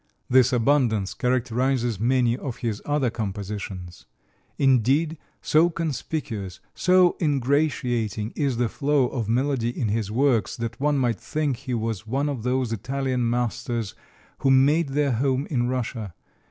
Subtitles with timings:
[0.27, 4.07] This abundance characterizes many of his other compositions.
[4.57, 10.97] Indeed, so conspicuous, so ingratiating, is the flow of melody in his works, that one
[10.97, 13.93] might think he was one of those Italian masters
[14.39, 16.15] who made their home in Russia.